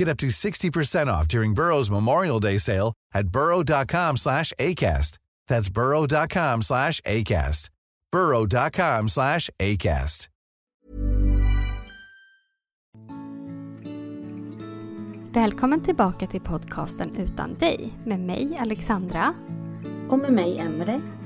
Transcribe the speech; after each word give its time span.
Get 0.00 0.08
up 0.08 0.16
to 0.16 0.28
60% 0.28 1.08
off 1.08 1.28
during 1.28 1.52
Burrow's 1.52 1.90
Memorial 1.90 2.40
Day 2.40 2.56
sale 2.56 2.94
at 3.12 3.28
burrow.com 3.28 4.16
slash 4.16 4.50
ACAST. 4.58 5.18
That's 5.46 5.68
burrow.com 5.68 6.62
slash 6.62 7.02
ACAST. 7.02 7.70
burrow.com 8.10 9.08
slash 9.08 9.50
ACAST. 9.58 10.28
Välkommen 15.32 15.84
tillbaka 15.84 16.26
till 16.26 16.40
podcasten 16.40 17.16
Utan 17.16 17.54
dig 17.54 17.98
med 18.04 18.20
mig 18.20 18.56
Alexandra. 18.60 19.34
Och 20.08 20.18
med 20.18 20.32
mig 20.32 20.58
Emre. 20.58 21.19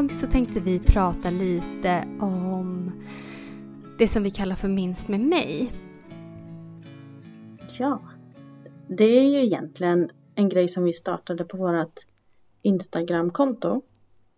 Idag 0.00 0.12
så 0.12 0.26
tänkte 0.26 0.60
vi 0.60 0.78
prata 0.78 1.30
lite 1.30 2.04
om 2.20 2.92
det 3.98 4.08
som 4.08 4.22
vi 4.22 4.30
kallar 4.30 4.56
för 4.56 4.68
Minns 4.68 5.08
med 5.08 5.20
mig. 5.20 5.72
Ja, 7.78 8.02
det 8.88 9.04
är 9.04 9.22
ju 9.22 9.44
egentligen 9.44 10.10
en 10.34 10.48
grej 10.48 10.68
som 10.68 10.84
vi 10.84 10.92
startade 10.92 11.44
på 11.44 11.56
vårt 11.56 12.06
Instagramkonto 12.62 13.82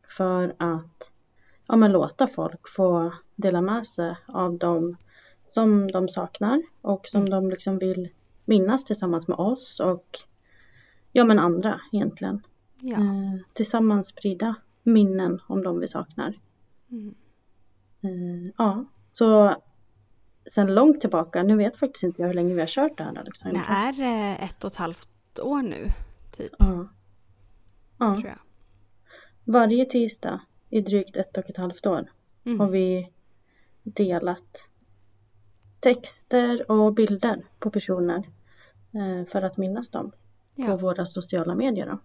för 0.09 0.55
att 0.57 1.11
ja, 1.67 1.77
men 1.77 1.93
låta 1.93 2.27
folk 2.27 2.69
få 2.69 3.13
dela 3.37 3.61
med 3.61 3.87
sig 3.87 4.17
av 4.27 4.59
dem 4.59 4.97
som 5.49 5.91
de 5.91 6.09
saknar 6.09 6.63
och 6.81 7.07
som 7.07 7.31
de 7.31 7.51
liksom 7.51 7.79
vill 7.79 8.09
minnas 8.45 8.85
tillsammans 8.85 9.29
med 9.29 9.39
oss 9.39 9.81
och 9.81 10.19
ja 11.13 11.25
men 11.25 11.39
andra 11.39 11.81
egentligen. 11.93 12.43
Ja. 12.81 12.97
Eh, 12.97 13.41
tillsammans 13.53 14.09
sprida 14.09 14.55
minnen 14.83 15.41
om 15.47 15.63
de 15.63 15.81
vi 15.81 15.89
saknar. 15.89 16.39
Mm. 16.91 17.15
Eh, 18.03 18.53
ja, 18.59 18.85
så 19.13 19.57
sen 20.55 20.75
långt 20.75 21.01
tillbaka, 21.01 21.43
nu 21.43 21.57
vet 21.57 21.77
faktiskt 21.77 22.03
inte 22.03 22.23
jag 22.23 22.27
hur 22.29 22.35
länge 22.35 22.55
vi 22.55 22.61
har 22.61 22.67
kört 22.67 22.99
det 22.99 23.05
här 23.05 23.19
Alexandra. 23.19 23.61
Det 23.61 24.03
är 24.03 24.33
eh, 24.33 24.45
ett 24.45 24.65
och 24.65 24.71
ett 24.71 24.77
halvt 24.77 25.41
år 25.43 25.63
nu, 25.63 25.89
typ. 26.37 26.53
Ja. 26.59 26.89
Ja, 27.99 28.13
Tror 28.15 28.27
jag. 28.27 28.39
varje 29.45 29.85
tisdag 29.85 30.41
i 30.71 30.81
drygt 30.81 31.17
ett 31.17 31.37
och 31.39 31.51
ett 31.51 31.57
halvt 31.57 31.87
år 31.87 32.11
Mm. 32.45 32.61
har 32.61 32.69
vi 32.69 33.11
delat 33.83 34.57
texter 35.81 36.71
och 36.71 36.93
bilder 36.95 37.47
på 37.59 37.71
personer 37.71 38.29
eh, 38.93 39.27
för 39.29 39.43
att 39.43 39.57
minnas 39.57 39.91
dem 39.91 40.11
på 40.11 40.63
Ja, 40.63 40.77
våra 40.77 41.07
sociala 41.07 41.55
medier. 41.55 41.87
Då. 41.87 41.99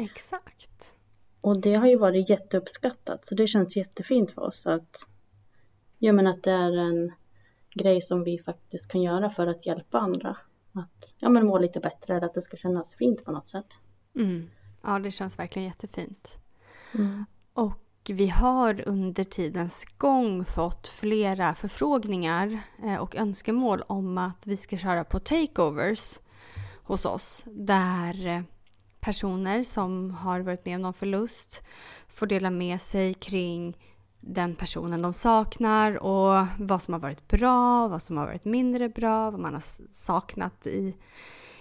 exakt. 0.00 0.96
Och 1.40 1.60
det 1.60 1.74
har 1.74 1.86
ju 1.86 1.96
varit 1.96 2.28
jätteuppskattat 2.28 3.26
så 3.26 3.34
det 3.34 3.46
känns 3.46 3.76
jättefint 3.76 4.30
för 4.30 4.42
oss 4.42 4.66
att, 4.66 5.04
ja, 5.98 6.12
men 6.12 6.26
att 6.26 6.42
det 6.42 6.52
är 6.52 6.76
en 6.76 7.12
grej 7.74 8.00
som 8.00 8.24
vi 8.24 8.38
faktiskt 8.38 8.88
kan 8.88 9.02
göra 9.02 9.30
för 9.30 9.46
att 9.46 9.66
hjälpa 9.66 9.98
andra 9.98 10.36
att 10.72 11.12
ja, 11.18 11.28
men 11.28 11.46
må 11.46 11.58
lite 11.58 11.80
bättre 11.80 12.16
eller 12.16 12.26
att 12.26 12.34
det 12.34 12.42
ska 12.42 12.56
kännas 12.56 12.94
fint 12.94 13.24
på 13.24 13.32
något 13.32 13.48
sätt. 13.48 13.78
Mm. 14.16 14.50
Ja, 14.82 14.98
det 14.98 15.10
känns 15.10 15.38
verkligen 15.38 15.68
jättefint. 15.68 16.38
Mm. 16.94 17.24
Och 17.52 17.80
vi 18.08 18.28
har 18.28 18.88
under 18.88 19.24
tidens 19.24 19.84
gång 19.98 20.44
fått 20.44 20.88
flera 20.88 21.54
förfrågningar 21.54 22.58
eh, 22.84 22.96
och 22.96 23.16
önskemål 23.16 23.82
om 23.86 24.18
att 24.18 24.46
vi 24.46 24.56
ska 24.56 24.76
köra 24.76 25.04
på 25.04 25.18
takeovers 25.18 26.18
hos 26.82 27.04
oss. 27.04 27.44
Där 27.46 28.26
eh, 28.26 28.42
personer 29.00 29.62
som 29.62 30.10
har 30.10 30.40
varit 30.40 30.64
med 30.64 30.76
om 30.76 30.82
någon 30.82 30.94
förlust 30.94 31.62
får 32.08 32.26
dela 32.26 32.50
med 32.50 32.80
sig 32.80 33.14
kring 33.14 33.76
den 34.20 34.54
personen 34.54 35.02
de 35.02 35.12
saknar 35.12 36.02
och 36.02 36.46
vad 36.58 36.82
som 36.82 36.94
har 36.94 37.00
varit 37.00 37.28
bra, 37.28 37.88
vad 37.88 38.02
som 38.02 38.16
har 38.16 38.26
varit 38.26 38.44
mindre 38.44 38.88
bra, 38.88 39.30
vad 39.30 39.40
man 39.40 39.54
har 39.54 39.92
saknat 39.92 40.66
i, 40.66 40.96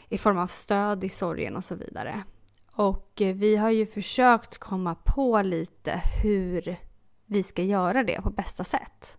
i 0.10 0.18
form 0.18 0.38
av 0.38 0.48
stöd 0.48 1.04
i 1.04 1.10
sorgen 1.10 1.56
och 1.56 1.64
så 1.64 1.76
vidare. 1.76 2.24
Och 2.72 3.22
eh, 3.22 3.36
vi 3.36 3.56
har 3.56 3.70
ju 3.70 3.86
försökt 3.86 4.58
komma 4.58 4.96
på 4.96 5.42
lite 5.42 6.02
hur 6.24 6.78
vi 7.26 7.44
ska 7.44 7.64
göra 7.64 8.04
det 8.04 8.22
på 8.22 8.30
bästa 8.30 8.64
sätt. 8.64 9.18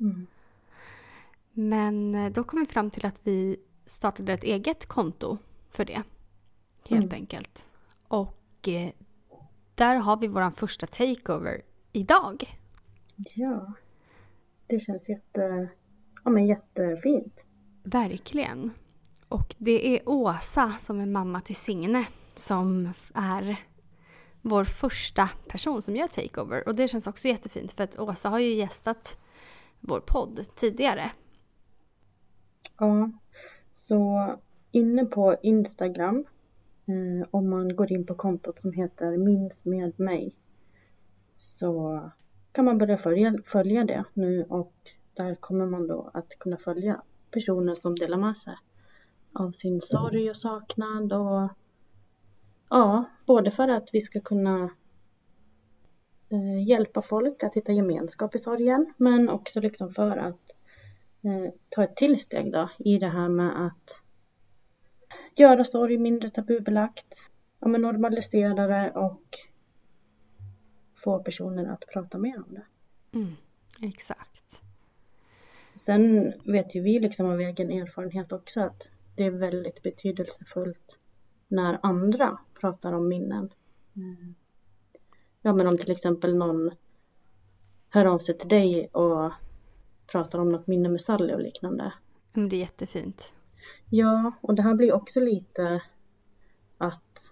Mm. 0.00 0.26
Men 1.52 2.14
eh, 2.14 2.32
då 2.32 2.44
kom 2.44 2.60
vi 2.60 2.66
fram 2.66 2.90
till 2.90 3.06
att 3.06 3.20
vi 3.24 3.56
startade 3.86 4.32
ett 4.32 4.42
eget 4.42 4.86
konto 4.86 5.38
för 5.70 5.84
det. 5.84 6.02
Helt 6.88 7.04
Mm. 7.04 7.14
enkelt. 7.14 7.68
Och 8.08 8.68
eh, 8.68 8.90
där 9.74 9.96
har 9.96 10.16
vi 10.16 10.28
vår 10.28 10.50
första 10.50 10.86
takeover 10.86 11.62
idag. 11.92 12.58
Ja, 13.34 13.72
det 14.66 14.80
känns 14.80 15.08
jätte, 15.08 15.68
ja, 16.24 16.30
men 16.30 16.46
jättefint. 16.46 17.44
Verkligen. 17.82 18.70
Och 19.28 19.54
det 19.58 19.96
är 19.96 20.08
Åsa 20.08 20.70
som 20.72 21.00
är 21.00 21.06
mamma 21.06 21.40
till 21.40 21.56
Signe 21.56 22.06
som 22.34 22.92
är 23.14 23.56
vår 24.42 24.64
första 24.64 25.28
person 25.48 25.82
som 25.82 25.96
gör 25.96 26.08
takeover. 26.08 26.68
Och 26.68 26.74
det 26.74 26.88
känns 26.88 27.06
också 27.06 27.28
jättefint 27.28 27.72
för 27.72 27.84
att 27.84 27.98
Åsa 27.98 28.28
har 28.28 28.38
ju 28.38 28.54
gästat 28.54 29.18
vår 29.80 30.00
podd 30.00 30.40
tidigare. 30.56 31.10
Ja, 32.78 33.10
så 33.74 34.30
inne 34.70 35.04
på 35.04 35.36
Instagram, 35.42 36.24
eh, 36.86 37.28
om 37.30 37.50
man 37.50 37.76
går 37.76 37.92
in 37.92 38.06
på 38.06 38.14
kontot 38.14 38.58
som 38.58 38.72
heter 38.72 39.16
Minns 39.16 39.64
med 39.64 40.00
mig, 40.00 40.36
så 41.34 42.00
kan 42.52 42.64
man 42.64 42.78
börja 42.78 42.98
följa, 42.98 43.38
följa 43.44 43.84
det 43.84 44.04
nu 44.14 44.44
och 44.48 44.74
där 45.14 45.34
kommer 45.34 45.66
man 45.66 45.86
då 45.86 46.10
att 46.14 46.38
kunna 46.38 46.56
följa 46.56 47.02
personer 47.30 47.74
som 47.74 47.96
delar 47.96 48.18
med 48.18 48.36
sig 48.36 48.54
av 49.32 49.52
sin 49.52 49.80
sorg 49.80 50.30
och 50.30 50.36
saknad 50.36 51.12
och 51.12 51.48
ja, 52.70 53.04
både 53.26 53.50
för 53.50 53.68
att 53.68 53.88
vi 53.92 54.00
ska 54.00 54.20
kunna 54.20 54.70
eh, 56.28 56.68
hjälpa 56.68 57.02
folk 57.02 57.42
att 57.42 57.56
hitta 57.56 57.72
gemenskap 57.72 58.34
i 58.34 58.38
sorgen 58.38 58.94
men 58.96 59.28
också 59.28 59.60
liksom 59.60 59.90
för 59.90 60.16
att 60.16 60.56
eh, 61.22 61.52
ta 61.68 61.84
ett 61.84 61.96
till 61.96 62.20
steg 62.20 62.52
då 62.52 62.68
i 62.78 62.98
det 62.98 63.08
här 63.08 63.28
med 63.28 63.66
att 63.66 64.03
göra 65.38 65.64
sorg 65.64 65.98
mindre 65.98 66.30
tabubelagt, 66.30 67.20
ja, 67.60 67.68
men 67.68 67.80
normalisera 67.80 68.66
det 68.66 68.90
och 68.90 69.38
få 70.94 71.22
personer 71.22 71.64
att 71.64 71.84
prata 71.92 72.18
mer 72.18 72.36
om 72.36 72.54
det. 72.54 72.64
Mm. 73.18 73.32
Exakt. 73.82 74.62
Sen 75.76 76.32
vet 76.44 76.74
ju 76.74 76.80
vi 76.80 77.00
liksom 77.00 77.26
av 77.26 77.40
egen 77.40 77.70
erfarenhet 77.70 78.32
också 78.32 78.60
att 78.60 78.88
det 79.16 79.24
är 79.24 79.30
väldigt 79.30 79.82
betydelsefullt 79.82 80.98
när 81.48 81.78
andra 81.82 82.38
pratar 82.60 82.92
om 82.92 83.08
minnen. 83.08 83.50
Mm. 83.96 84.34
Ja 85.42 85.52
men 85.52 85.66
om 85.66 85.78
till 85.78 85.90
exempel 85.90 86.36
någon 86.36 86.70
hör 87.88 88.04
av 88.04 88.18
sig 88.18 88.38
till 88.38 88.48
dig 88.48 88.86
och 88.86 89.32
pratar 90.06 90.38
om 90.38 90.52
något 90.52 90.66
minne 90.66 90.88
med 90.88 91.00
Sally 91.00 91.34
och 91.34 91.40
liknande. 91.40 91.92
Men 92.32 92.48
det 92.48 92.56
är 92.56 92.60
jättefint. 92.60 93.34
Ja, 93.94 94.32
och 94.40 94.54
det 94.54 94.62
här 94.62 94.74
blir 94.74 94.92
också 94.92 95.20
lite 95.20 95.82
att 96.78 97.22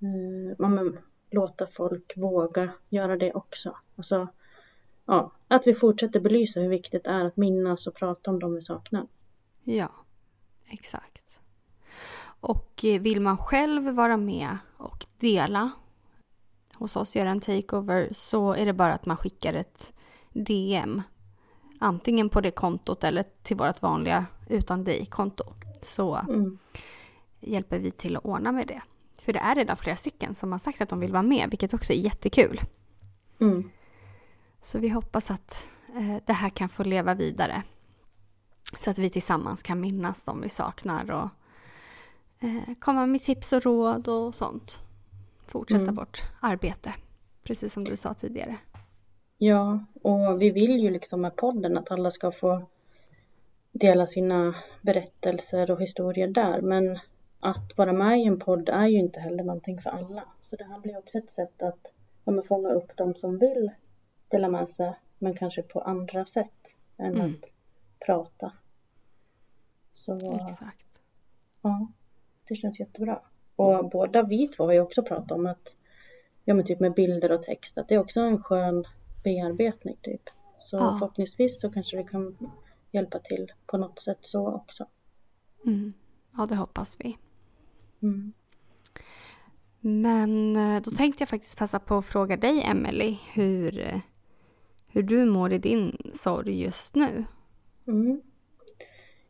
eh, 0.00 0.58
man 0.58 0.98
låta 1.30 1.66
folk 1.66 2.12
våga 2.16 2.72
göra 2.88 3.16
det 3.16 3.32
också. 3.32 3.76
Alltså, 3.96 4.28
ja, 5.06 5.32
att 5.48 5.66
vi 5.66 5.74
fortsätter 5.74 6.20
belysa 6.20 6.60
hur 6.60 6.68
viktigt 6.68 7.04
det 7.04 7.10
är 7.10 7.24
att 7.24 7.36
minnas 7.36 7.86
och 7.86 7.94
prata 7.94 8.30
om 8.30 8.38
de 8.38 8.54
vi 8.54 8.62
saknar. 8.62 9.06
Ja, 9.64 9.90
exakt. 10.68 11.40
Och 12.40 12.84
eh, 12.84 13.00
vill 13.00 13.20
man 13.20 13.38
själv 13.38 13.94
vara 13.94 14.16
med 14.16 14.58
och 14.76 15.06
dela 15.18 15.70
hos 16.74 16.96
oss, 16.96 17.16
göra 17.16 17.30
en 17.30 17.40
takeover, 17.40 18.08
så 18.12 18.52
är 18.52 18.66
det 18.66 18.72
bara 18.72 18.92
att 18.94 19.06
man 19.06 19.16
skickar 19.16 19.54
ett 19.54 19.92
DM. 20.32 21.02
Antingen 21.78 22.28
på 22.28 22.40
det 22.40 22.50
kontot 22.50 23.04
eller 23.04 23.24
till 23.42 23.56
vårt 23.56 23.82
vanliga 23.82 24.26
utan 24.48 24.84
dig-konto. 24.84 25.44
Så 25.84 26.14
mm. 26.14 26.58
hjälper 27.40 27.78
vi 27.78 27.90
till 27.90 28.16
att 28.16 28.24
ordna 28.24 28.52
med 28.52 28.66
det. 28.66 28.82
För 29.22 29.32
det 29.32 29.38
är 29.38 29.54
redan 29.54 29.76
flera 29.76 29.96
stycken 29.96 30.34
som 30.34 30.52
har 30.52 30.58
sagt 30.58 30.80
att 30.80 30.88
de 30.88 31.00
vill 31.00 31.12
vara 31.12 31.22
med, 31.22 31.50
vilket 31.50 31.74
också 31.74 31.92
är 31.92 31.96
jättekul. 31.96 32.60
Mm. 33.40 33.70
Så 34.60 34.78
vi 34.78 34.88
hoppas 34.88 35.30
att 35.30 35.68
eh, 35.96 36.16
det 36.26 36.32
här 36.32 36.50
kan 36.50 36.68
få 36.68 36.84
leva 36.84 37.14
vidare. 37.14 37.62
Så 38.78 38.90
att 38.90 38.98
vi 38.98 39.10
tillsammans 39.10 39.62
kan 39.62 39.80
minnas 39.80 40.24
de 40.24 40.40
vi 40.40 40.48
saknar 40.48 41.10
och 41.10 41.28
eh, 42.40 42.74
komma 42.78 43.06
med 43.06 43.22
tips 43.22 43.52
och 43.52 43.62
råd 43.62 44.08
och 44.08 44.34
sånt. 44.34 44.80
Fortsätta 45.46 45.82
mm. 45.82 45.94
vårt 45.94 46.22
arbete, 46.40 46.94
precis 47.42 47.72
som 47.72 47.84
du 47.84 47.96
sa 47.96 48.14
tidigare. 48.14 48.58
Ja, 49.38 49.84
och 50.02 50.42
vi 50.42 50.50
vill 50.50 50.80
ju 50.80 50.90
liksom 50.90 51.20
med 51.20 51.36
podden 51.36 51.78
att 51.78 51.90
alla 51.90 52.10
ska 52.10 52.32
få 52.32 52.66
dela 53.72 54.06
sina 54.06 54.54
berättelser 54.82 55.70
och 55.70 55.82
historier 55.82 56.28
där. 56.28 56.60
Men 56.60 56.98
att 57.40 57.76
vara 57.76 57.92
med 57.92 58.20
i 58.20 58.24
en 58.24 58.38
podd 58.38 58.68
är 58.68 58.86
ju 58.86 58.98
inte 58.98 59.20
heller 59.20 59.44
någonting 59.44 59.78
för 59.78 59.90
alla. 59.90 60.24
Så 60.40 60.56
det 60.56 60.64
här 60.64 60.80
blir 60.80 60.98
också 60.98 61.18
ett 61.18 61.30
sätt 61.30 61.62
att 61.62 61.92
ja, 62.24 62.42
fånga 62.42 62.68
upp 62.68 62.96
de 62.96 63.14
som 63.14 63.38
vill 63.38 63.70
dela 64.28 64.48
med 64.48 64.68
sig, 64.68 64.92
men 65.18 65.36
kanske 65.36 65.62
på 65.62 65.80
andra 65.80 66.26
sätt 66.26 66.74
än 66.96 67.14
mm. 67.14 67.26
att 67.26 67.50
prata. 68.06 68.52
Så 69.94 70.16
Exakt. 70.34 70.88
ja, 71.62 71.88
det 72.48 72.54
känns 72.54 72.80
jättebra. 72.80 73.20
Och 73.56 73.90
båda 73.90 74.22
vi 74.22 74.48
två 74.48 74.64
har 74.64 74.72
ju 74.72 74.80
också 74.80 75.02
pratat 75.02 75.32
om 75.32 75.46
att, 75.46 75.74
ja 76.44 76.54
men 76.54 76.66
typ 76.66 76.80
med 76.80 76.94
bilder 76.94 77.32
och 77.32 77.42
text, 77.42 77.78
att 77.78 77.88
det 77.88 77.94
är 77.94 77.98
också 77.98 78.20
en 78.20 78.42
skön 78.42 78.84
bearbetning 79.24 79.96
typ. 80.02 80.22
Så 80.58 80.76
ja. 80.76 80.96
förhoppningsvis 80.98 81.60
så 81.60 81.70
kanske 81.70 81.96
vi 81.96 82.04
kan 82.04 82.36
hjälpa 82.90 83.18
till 83.18 83.52
på 83.66 83.78
något 83.78 83.98
sätt 83.98 84.18
så 84.20 84.54
också. 84.54 84.86
Mm. 85.66 85.92
Ja, 86.36 86.46
det 86.46 86.56
hoppas 86.56 86.96
vi. 87.00 87.16
Mm. 88.02 88.32
Men 89.80 90.56
eh, 90.56 90.82
då 90.82 90.90
tänkte 90.90 91.22
jag 91.22 91.28
faktiskt 91.28 91.58
passa 91.58 91.78
på 91.78 91.94
att 91.94 92.06
fråga 92.06 92.36
dig, 92.36 92.62
Emelie, 92.62 93.18
hur, 93.32 94.00
hur 94.88 95.02
du 95.02 95.24
mår 95.24 95.52
i 95.52 95.58
din 95.58 96.10
sorg 96.14 96.62
just 96.62 96.94
nu. 96.94 97.24
Mm. 97.86 98.20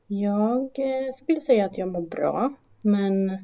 Jag 0.07 0.79
eh, 0.79 1.13
skulle 1.15 1.41
säga 1.41 1.65
att 1.65 1.79
jag 1.79 1.89
mår 1.89 2.01
bra, 2.01 2.55
men 2.81 3.39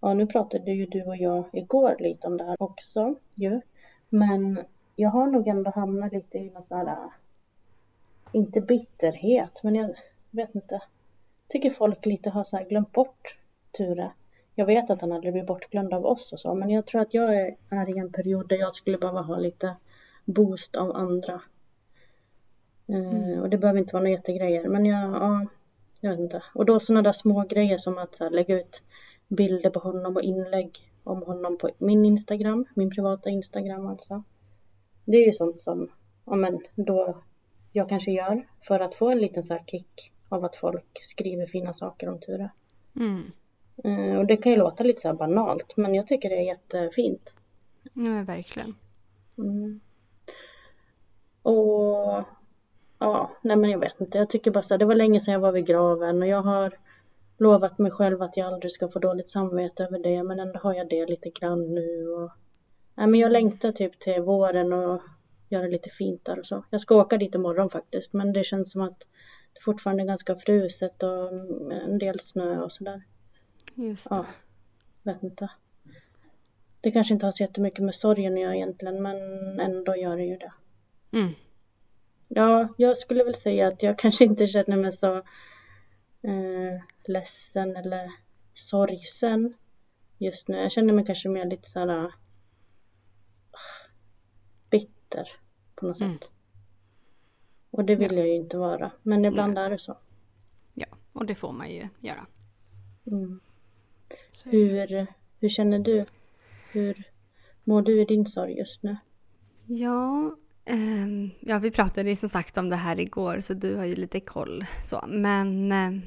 ja, 0.00 0.14
nu 0.14 0.26
pratade 0.26 0.72
ju 0.72 0.86
du 0.86 1.02
och 1.02 1.16
jag 1.16 1.44
igår 1.52 1.96
lite 1.98 2.26
om 2.26 2.36
det 2.36 2.44
här 2.44 2.62
också 2.62 3.14
ju. 3.36 3.60
Men 4.08 4.60
jag 4.96 5.10
har 5.10 5.26
nog 5.26 5.48
ändå 5.48 5.70
hamnat 5.70 6.12
lite 6.12 6.38
i 6.38 6.50
någon 6.50 6.62
sån 6.62 6.78
här, 6.78 7.10
inte 8.32 8.60
bitterhet, 8.60 9.62
men 9.62 9.74
jag 9.74 9.94
vet 10.30 10.54
inte. 10.54 10.82
Tycker 11.48 11.70
folk 11.70 12.06
lite 12.06 12.30
har 12.30 12.44
så 12.44 12.56
här 12.56 12.64
glömt 12.64 12.92
bort 12.92 13.36
Ture. 13.76 14.10
Jag 14.54 14.66
vet 14.66 14.90
att 14.90 15.00
han 15.00 15.12
aldrig 15.12 15.32
blir 15.32 15.44
bortglömd 15.44 15.94
av 15.94 16.06
oss 16.06 16.32
och 16.32 16.40
så, 16.40 16.54
men 16.54 16.70
jag 16.70 16.86
tror 16.86 17.00
att 17.00 17.14
jag 17.14 17.36
är, 17.36 17.56
är 17.70 17.96
i 17.96 17.98
en 17.98 18.12
period 18.12 18.48
där 18.48 18.56
jag 18.56 18.74
skulle 18.74 18.98
behöva 18.98 19.20
ha 19.20 19.36
lite 19.36 19.76
boost 20.24 20.76
av 20.76 20.96
andra. 20.96 21.42
Eh, 22.88 22.96
mm. 22.96 23.40
och 23.40 23.50
det 23.50 23.58
behöver 23.58 23.80
inte 23.80 23.92
vara 23.92 24.02
några 24.02 24.16
jättegrejer, 24.16 24.68
men 24.68 24.86
jag, 24.86 25.10
ja, 25.10 25.46
jag 26.00 26.10
vet 26.10 26.20
inte. 26.20 26.42
Och 26.54 26.66
då 26.66 26.80
sådana 26.80 27.02
där 27.02 27.12
små 27.12 27.44
grejer 27.44 27.78
som 27.78 27.98
att 27.98 28.20
här, 28.20 28.30
lägga 28.30 28.60
ut 28.60 28.82
bilder 29.28 29.70
på 29.70 29.80
honom 29.80 30.16
och 30.16 30.22
inlägg 30.22 30.78
om 31.04 31.22
honom 31.22 31.58
på 31.58 31.70
min 31.78 32.04
Instagram, 32.04 32.66
min 32.74 32.90
privata 32.90 33.30
Instagram 33.30 33.86
alltså. 33.86 34.22
Det 35.04 35.16
är 35.16 35.26
ju 35.26 35.32
sånt 35.32 35.60
som, 35.60 35.88
ja 36.24 36.34
men 36.34 36.60
då 36.74 37.22
jag 37.78 37.88
kanske 37.88 38.10
gör 38.10 38.46
för 38.60 38.80
att 38.80 38.94
få 38.94 39.10
en 39.10 39.18
liten 39.18 39.42
så 39.42 39.58
kick 39.66 40.12
av 40.28 40.44
att 40.44 40.56
folk 40.56 41.00
skriver 41.02 41.46
fina 41.46 41.74
saker 41.74 42.08
om 42.08 42.20
Ture. 42.20 42.50
Mm. 42.96 43.32
Eh, 43.84 44.18
och 44.18 44.26
det 44.26 44.36
kan 44.36 44.52
ju 44.52 44.58
låta 44.58 44.84
lite 44.84 45.00
så 45.00 45.08
här 45.08 45.14
banalt, 45.14 45.76
men 45.76 45.94
jag 45.94 46.06
tycker 46.06 46.28
det 46.28 46.36
är 46.36 46.46
jättefint. 46.46 47.34
Ja, 47.94 48.22
verkligen. 48.26 48.74
Mm. 49.38 49.80
Och 51.42 52.24
ja, 52.98 53.30
nej 53.42 53.56
men 53.56 53.70
jag 53.70 53.78
vet 53.78 54.00
inte. 54.00 54.18
Jag 54.18 54.30
tycker 54.30 54.50
bara 54.50 54.62
så 54.62 54.74
här, 54.74 54.78
det 54.78 54.84
var 54.84 54.94
länge 54.94 55.20
sedan 55.20 55.32
jag 55.32 55.40
var 55.40 55.52
vid 55.52 55.66
graven 55.66 56.22
och 56.22 56.28
jag 56.28 56.42
har 56.42 56.78
lovat 57.38 57.78
mig 57.78 57.90
själv 57.90 58.22
att 58.22 58.36
jag 58.36 58.46
aldrig 58.46 58.72
ska 58.72 58.88
få 58.88 58.98
dåligt 58.98 59.28
samvete 59.28 59.84
över 59.84 59.98
det, 59.98 60.22
men 60.22 60.40
ändå 60.40 60.58
har 60.58 60.74
jag 60.74 60.88
det 60.88 61.06
lite 61.06 61.30
grann 61.30 61.74
nu. 61.74 62.08
Och, 62.08 62.30
nej, 62.94 63.06
men 63.06 63.20
jag 63.20 63.32
längtar 63.32 63.72
typ 63.72 63.98
till 63.98 64.22
våren 64.22 64.72
och 64.72 65.02
göra 65.48 65.66
lite 65.66 65.90
fint 65.90 66.24
där 66.24 66.38
och 66.38 66.46
så. 66.46 66.64
Jag 66.70 66.80
ska 66.80 66.94
åka 66.94 67.16
dit 67.16 67.34
imorgon 67.34 67.70
faktiskt, 67.70 68.12
men 68.12 68.32
det 68.32 68.44
känns 68.44 68.70
som 68.70 68.80
att 68.80 68.98
det 69.52 69.60
fortfarande 69.60 70.02
är 70.02 70.06
ganska 70.06 70.36
fruset 70.36 71.02
och 71.02 71.32
en 71.72 71.98
del 71.98 72.20
snö 72.20 72.62
och 72.62 72.72
sådär. 72.72 73.02
Just 73.74 74.08
det. 74.08 74.14
Ja, 74.14 74.26
vet 75.02 75.22
inte. 75.22 75.48
Det 76.80 76.90
kanske 76.90 77.14
inte 77.14 77.26
har 77.26 77.32
så 77.32 77.42
jättemycket 77.42 77.84
med 77.84 77.94
sorgen 77.94 78.34
att 78.34 78.40
göra 78.40 78.56
egentligen, 78.56 79.02
men 79.02 79.16
ändå 79.60 79.96
gör 79.96 80.16
det 80.16 80.24
ju 80.24 80.36
det. 80.36 80.52
Mm. 81.12 81.32
Ja, 82.28 82.68
jag 82.76 82.96
skulle 82.96 83.24
väl 83.24 83.34
säga 83.34 83.68
att 83.68 83.82
jag 83.82 83.98
kanske 83.98 84.24
inte 84.24 84.46
känner 84.46 84.76
mig 84.76 84.92
så 84.92 85.16
eh, 86.22 86.82
ledsen 87.04 87.76
eller 87.76 88.10
sorgsen 88.54 89.54
just 90.18 90.48
nu. 90.48 90.56
Jag 90.56 90.72
känner 90.72 90.94
mig 90.94 91.04
kanske 91.04 91.28
mer 91.28 91.44
lite 91.44 91.68
såhär 91.68 92.04
uh, 92.04 92.10
bitter 95.08 95.28
på 95.74 95.86
något 95.86 96.00
mm. 96.00 96.18
sätt. 96.18 96.28
Och 97.70 97.84
det 97.84 97.96
vill 97.96 98.12
ja. 98.12 98.18
jag 98.18 98.28
ju 98.28 98.34
inte 98.34 98.58
vara, 98.58 98.90
men 99.02 99.24
ibland 99.24 99.54
Nej. 99.54 99.64
är 99.64 99.70
det 99.70 99.78
så. 99.78 99.96
Ja, 100.74 100.86
och 101.12 101.26
det 101.26 101.34
får 101.34 101.52
man 101.52 101.70
ju 101.70 101.88
göra. 102.00 102.26
Mm. 103.06 103.40
Hur, 104.44 105.06
hur 105.40 105.48
känner 105.48 105.78
du? 105.78 106.04
Hur 106.72 107.02
mår 107.64 107.82
du 107.82 108.02
i 108.02 108.04
din 108.04 108.26
sorg 108.26 108.58
just 108.58 108.82
nu? 108.82 108.96
Ja, 109.66 110.36
um, 110.70 111.30
ja 111.40 111.58
vi 111.58 111.70
pratade 111.70 112.08
ju 112.08 112.16
som 112.16 112.28
sagt 112.28 112.58
om 112.58 112.70
det 112.70 112.76
här 112.76 113.00
igår 113.00 113.40
så 113.40 113.54
du 113.54 113.76
har 113.76 113.84
ju 113.84 113.94
lite 113.94 114.20
koll 114.20 114.64
så. 114.84 115.04
Men 115.08 115.72
uh, 115.72 116.00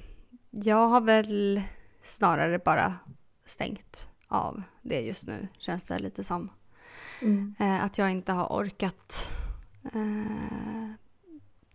jag 0.50 0.88
har 0.88 1.02
väl 1.02 1.62
snarare 2.02 2.60
bara 2.60 2.96
stängt 3.46 4.08
av 4.28 4.64
det 4.82 5.02
just 5.02 5.28
nu 5.28 5.48
känns 5.58 5.86
det 5.86 6.00
lite 6.00 6.24
som. 6.24 6.50
Mm. 7.22 7.56
Uh, 7.62 7.86
att 7.86 7.98
jag 7.98 8.12
inte 8.12 8.32
har 8.32 8.48
orkat 8.48 9.32
uh, 9.96 10.92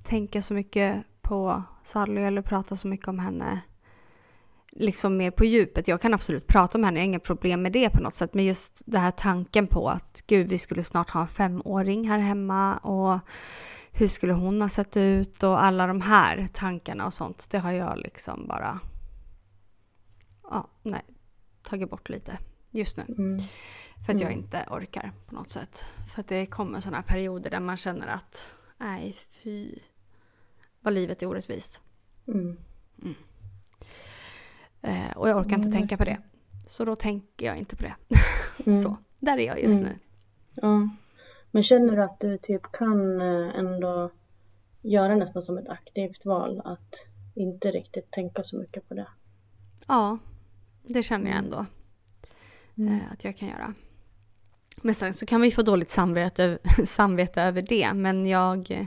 tänka 0.03 0.43
så 0.43 0.55
mycket 0.55 1.05
på 1.23 1.63
Sally 1.83 2.21
eller 2.21 2.43
prata 2.43 2.77
så 2.77 2.89
mycket 2.89 3.09
om 3.09 3.19
henne 3.19 3.61
liksom 4.77 5.17
mer 5.17 5.31
på 5.31 5.45
djupet. 5.45 5.89
Jag 5.89 6.01
kan 6.01 6.15
absolut 6.15 6.47
prata 6.47 6.79
om 6.79 6.85
henne, 6.85 6.97
jag 6.99 7.03
har 7.03 7.07
inga 7.07 7.19
problem 7.19 7.63
med 7.63 7.73
det 7.73 7.91
på 7.91 8.03
något 8.03 8.15
sätt. 8.15 8.35
Men 8.35 8.45
just 8.45 8.83
den 8.87 9.01
här 9.01 9.11
tanken 9.11 9.67
på 9.67 9.89
att 9.89 10.23
gud, 10.27 10.49
vi 10.49 10.59
skulle 10.59 10.83
snart 10.83 11.11
ha 11.11 11.21
en 11.21 11.29
femåring 11.29 12.09
här 12.09 12.19
hemma 12.19 12.77
och 12.77 13.19
hur 13.93 14.09
skulle 14.09 14.33
hon 14.33 14.63
ha 14.63 14.69
sett 14.69 14.97
ut 14.97 15.43
och 15.43 15.63
alla 15.63 15.87
de 15.87 16.01
här 16.01 16.49
tankarna 16.53 17.07
och 17.07 17.13
sånt. 17.13 17.51
Det 17.51 17.59
har 17.59 17.73
jag 17.73 17.99
liksom 17.99 18.47
bara, 18.49 18.81
ja, 20.51 20.69
nej, 20.83 21.03
tagit 21.63 21.91
bort 21.91 22.09
lite 22.09 22.39
just 22.71 22.97
nu. 22.97 23.05
Mm. 23.09 23.39
För 24.05 24.13
att 24.13 24.21
jag 24.21 24.33
mm. 24.33 24.45
inte 24.45 24.65
orkar 24.71 25.13
på 25.27 25.35
något 25.35 25.51
sätt. 25.51 25.87
För 26.15 26.21
att 26.21 26.29
det 26.29 26.47
kommer 26.47 26.81
sådana 26.81 27.03
perioder 27.03 27.51
där 27.51 27.61
man 27.61 27.77
känner 27.77 28.09
att 28.09 28.55
nej, 28.77 29.17
fy, 29.29 29.79
vad 30.81 30.95
livet 30.95 31.23
är 31.23 31.27
orättvist. 31.27 31.81
Mm. 32.29 32.57
Mm. 33.03 33.15
Eh, 34.83 35.17
och 35.17 35.29
jag 35.29 35.37
orkar 35.37 35.57
inte 35.57 35.69
mm. 35.69 35.73
tänka 35.73 35.97
på 35.97 36.05
det. 36.05 36.19
Så 36.67 36.85
då 36.85 36.97
tänker 36.97 37.47
jag 37.47 37.57
inte 37.57 37.77
på 37.77 37.83
det. 37.83 37.95
Mm. 38.67 38.83
så, 38.83 38.97
där 39.19 39.39
är 39.39 39.47
jag 39.47 39.63
just 39.63 39.81
mm. 39.81 39.93
nu. 39.93 39.99
Ja. 40.55 40.89
Men 41.51 41.63
känner 41.63 41.97
du 41.97 42.03
att 42.03 42.21
du 42.21 42.39
typ 42.39 42.73
kan 42.73 43.21
eh, 43.21 43.59
ändå 43.59 44.11
göra 44.83 45.17
nästan 45.17 45.43
som 45.43 45.59
ett 45.59 45.69
aktivt 45.69 46.25
val 46.25 46.63
att 46.65 46.95
inte 47.35 47.71
riktigt 47.71 48.11
tänka 48.11 48.45
så 48.45 48.57
mycket 48.57 48.89
på 48.89 48.95
det. 48.95 49.07
Ja, 49.87 50.19
det 50.83 51.03
känner 51.03 51.31
jag 51.31 51.39
ändå 51.39 51.67
eh, 52.77 53.13
att 53.13 53.25
jag 53.25 53.37
kan 53.37 53.49
göra. 53.49 53.75
Men 54.83 54.95
sen 54.95 55.13
så 55.13 55.27
kan 55.27 55.41
vi 55.41 55.51
få 55.51 55.63
dåligt 55.63 55.91
samvete, 55.91 56.59
samvete 56.85 57.43
över 57.43 57.63
det. 57.69 57.95
Men 57.95 58.27
jag 58.27 58.71
eh, 58.71 58.87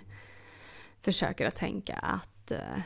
försöker 0.99 1.47
att 1.47 1.55
tänka 1.55 1.93
att 1.93 2.51
eh, 2.51 2.81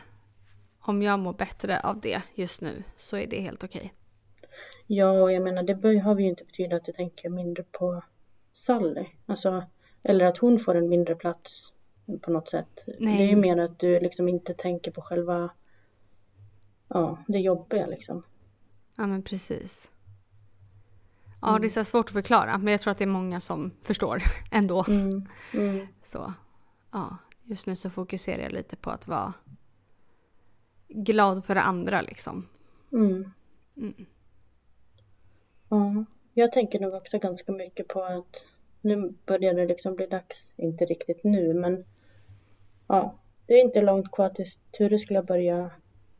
om 0.79 1.01
jag 1.01 1.19
mår 1.19 1.33
bättre 1.33 1.79
av 1.79 1.99
det 1.99 2.21
just 2.33 2.61
nu 2.61 2.83
så 2.97 3.17
är 3.17 3.27
det 3.27 3.41
helt 3.41 3.63
okej. 3.63 3.93
Ja, 4.87 5.11
och 5.11 5.31
jag 5.31 5.43
menar 5.43 5.63
det 5.63 5.75
behöver 5.75 6.21
ju 6.21 6.27
inte 6.27 6.43
betyda 6.43 6.75
att 6.75 6.85
du 6.85 6.91
tänker 6.91 7.29
mindre 7.29 7.63
på 7.71 8.03
Sally. 8.51 9.05
Alltså, 9.25 9.65
eller 10.03 10.25
att 10.25 10.37
hon 10.37 10.59
får 10.59 10.75
en 10.75 10.89
mindre 10.89 11.15
plats 11.15 11.71
på 12.21 12.31
något 12.31 12.49
sätt. 12.49 12.83
Nej. 12.99 13.17
Det 13.17 13.23
är 13.23 13.27
ju 13.27 13.35
mer 13.35 13.57
att 13.57 13.79
du 13.79 13.99
liksom 13.99 14.29
inte 14.29 14.53
tänker 14.53 14.91
på 14.91 15.01
själva, 15.01 15.49
ja, 16.87 17.23
det 17.27 17.39
jobbiga 17.39 17.87
liksom. 17.87 18.23
Ja 18.97 19.07
men 19.07 19.23
precis. 19.23 19.91
Ja 21.45 21.59
det 21.59 21.67
är 21.67 21.69
så 21.69 21.83
svårt 21.83 22.05
att 22.05 22.13
förklara 22.13 22.57
men 22.57 22.71
jag 22.71 22.81
tror 22.81 22.91
att 22.91 22.97
det 22.97 23.03
är 23.03 23.07
många 23.07 23.39
som 23.39 23.71
förstår 23.81 24.23
ändå. 24.51 24.85
Mm. 24.87 25.27
Mm. 25.53 25.87
Så 26.03 26.33
ja, 26.91 27.17
just 27.43 27.67
nu 27.67 27.75
så 27.75 27.89
fokuserar 27.89 28.43
jag 28.43 28.51
lite 28.51 28.75
på 28.75 28.89
att 28.89 29.07
vara 29.07 29.33
glad 30.87 31.45
för 31.45 31.55
andra 31.55 32.01
liksom. 32.01 32.47
Mm. 32.91 33.31
Mm. 33.77 34.05
Ja, 35.69 36.05
jag 36.33 36.51
tänker 36.51 36.79
nog 36.79 36.93
också 36.93 37.19
ganska 37.19 37.51
mycket 37.51 37.87
på 37.87 38.03
att 38.03 38.43
nu 38.81 39.13
börjar 39.25 39.53
det 39.53 39.65
liksom 39.65 39.95
bli 39.95 40.07
dags, 40.07 40.47
inte 40.55 40.85
riktigt 40.85 41.23
nu 41.23 41.53
men 41.53 41.85
ja, 42.87 43.19
det 43.45 43.53
är 43.53 43.61
inte 43.61 43.81
långt 43.81 44.11
kvar 44.11 44.29
tills 44.29 44.59
Ture 44.71 44.99
skulle 44.99 45.23
börja 45.23 45.71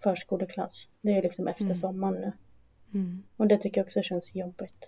förskoleklass. 0.03 0.74
Det 1.01 1.18
är 1.18 1.22
liksom 1.22 1.48
efter 1.48 1.63
Mm. 1.65 1.80
sommaren 1.80 2.13
nu. 2.22 2.32
Mm. 2.94 3.24
Och 3.38 3.48
det 3.48 3.58
tycker 3.58 3.82
jag 3.82 3.86
också 3.86 4.01
känns 4.01 4.36
jobbigt. 4.36 4.88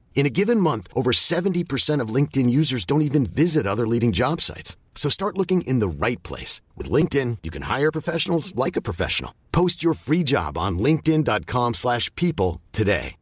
In 0.13 0.27
a 0.27 0.29
given 0.29 0.59
month, 0.59 0.87
over 0.93 1.11
70% 1.11 1.99
of 1.99 2.15
LinkedIn 2.15 2.47
users 2.49 2.85
don't 2.85 3.01
even 3.01 3.25
visit 3.25 3.65
other 3.65 3.87
leading 3.87 4.11
job 4.11 4.39
sites. 4.39 4.77
So 4.93 5.09
start 5.09 5.37
looking 5.37 5.61
in 5.61 5.79
the 5.79 6.05
right 6.05 6.21
place. 6.21 6.61
With 6.77 6.91
LinkedIn, 6.91 7.39
you 7.41 7.49
can 7.49 7.63
hire 7.63 7.91
professionals 7.91 8.53
like 8.55 8.75
a 8.77 8.81
professional. 8.81 9.33
Post 9.51 9.83
your 9.83 9.95
free 9.95 10.23
job 10.23 10.57
on 10.59 10.77
linkedin.com 10.77 11.73
slash 11.73 12.13
people 12.15 12.61
today. 12.71 13.15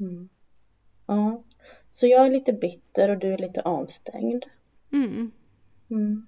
Mm. 0.00 0.28
Ja, 1.06 1.42
så 1.92 2.06
jag 2.06 2.26
är 2.26 2.30
lite 2.30 2.52
bitter 2.52 3.08
och 3.08 3.18
du 3.18 3.32
är 3.32 3.38
lite 3.38 3.60
avstängd. 3.60 4.44
Mm. 4.92 5.30
Mm. 5.90 6.26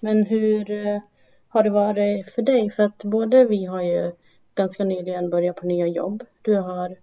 Men 0.00 0.26
hur 0.26 0.70
eh, 0.70 1.00
har 1.48 1.62
det 1.62 1.70
varit 1.70 2.30
för 2.34 2.42
dig? 2.42 2.70
För 2.70 2.82
att 2.82 2.98
både 3.04 3.44
vi 3.44 3.64
har 3.64 3.82
ju 3.82 4.12
ganska 4.54 4.84
nyligen 4.84 5.30
börjat 5.30 5.56
på 5.56 5.66
nya 5.66 5.86
jobb. 5.86 6.24
Du 6.42 6.54
har 6.56 6.96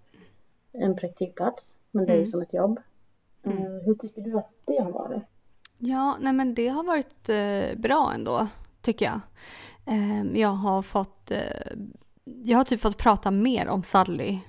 en 0.71 0.95
praktikplats, 0.95 1.63
men 1.91 2.05
det 2.05 2.11
är 2.11 2.15
ju 2.15 2.21
Mm. 2.21 2.31
som 2.31 2.41
ett 2.41 2.53
jobb. 2.53 2.79
Eh, 3.43 3.53
Hur 3.85 3.95
tycker 3.95 4.21
du 4.21 4.37
att 4.37 4.51
det 4.65 4.79
har 4.83 4.91
varit? 4.91 5.23
Ja, 5.77 6.17
nej 6.21 6.33
men 6.33 6.53
det 6.53 6.67
har 6.67 6.83
varit 6.83 7.29
eh, 7.29 7.79
bra 7.81 8.11
ändå, 8.15 8.47
tycker 8.81 9.05
jag. 9.05 9.19
Eh, 9.85 10.39
jag 10.39 10.49
har 10.49 10.81
fått... 10.81 11.31
Eh, 11.31 11.71
jag 12.23 12.57
har 12.57 12.63
typ 12.65 12.81
fått 12.81 12.97
prata 12.97 13.31
mer 13.31 13.67
om 13.67 13.83
Sally 13.83 14.39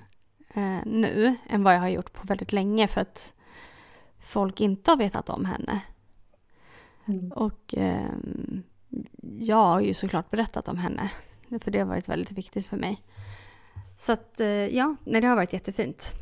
nu 0.85 1.35
än 1.49 1.63
vad 1.63 1.75
jag 1.75 1.79
har 1.79 1.89
gjort 1.89 2.13
på 2.13 2.27
väldigt 2.27 2.53
länge 2.53 2.87
för 2.87 3.01
att 3.01 3.33
folk 4.19 4.61
inte 4.61 4.91
har 4.91 4.97
vetat 4.97 5.29
om 5.29 5.45
henne. 5.45 5.81
Mm. 7.05 7.31
Och 7.31 7.73
ehm, 7.77 8.63
jag 9.39 9.55
har 9.55 9.79
ju 9.81 9.93
såklart 9.93 10.29
berättat 10.29 10.67
om 10.67 10.77
henne. 10.77 11.11
För 11.59 11.71
det 11.71 11.79
har 11.79 11.85
varit 11.85 12.09
väldigt 12.09 12.31
viktigt 12.37 12.67
för 12.67 12.77
mig. 12.77 13.01
Så 13.95 14.11
att 14.11 14.39
eh, 14.39 14.47
ja, 14.47 14.95
nej, 15.03 15.21
det 15.21 15.27
har 15.27 15.35
varit 15.35 15.53
jättefint. 15.53 16.13